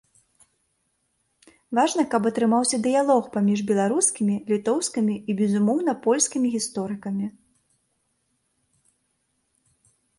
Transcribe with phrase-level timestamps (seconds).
[1.79, 7.35] Важна, каб атрымаўся дыялог паміж беларускімі, літоўскімі і безумоўна польскімі гісторыкамі.